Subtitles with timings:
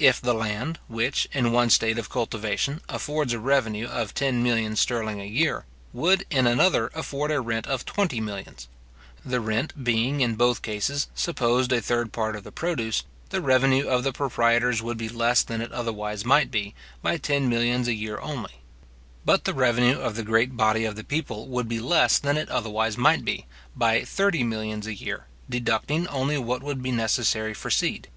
[0.00, 4.80] If the land which, in one state of cultivation, affords a revenue of ten millions
[4.80, 8.66] sterling a year, would in another afford a rent of twenty millions;
[9.24, 13.86] the rent being, in both cases, supposed a third part of the produce, the revenue
[13.86, 17.94] of the proprietors would be less than it otherwise might be, by ten millions a
[17.94, 18.62] year only;
[19.24, 22.48] but the revenue of the great body of the people would be less than it
[22.48, 23.46] otherwise might be,
[23.76, 28.08] by thirty millions a year, deducting only what would be necessary for seed.